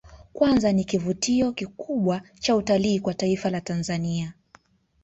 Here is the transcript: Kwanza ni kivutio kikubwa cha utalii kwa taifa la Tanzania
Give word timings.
Kwanza 0.33 0.71
ni 0.73 0.85
kivutio 0.85 1.51
kikubwa 1.51 2.21
cha 2.39 2.55
utalii 2.55 2.99
kwa 2.99 3.13
taifa 3.13 3.49
la 3.49 3.61
Tanzania 3.61 4.33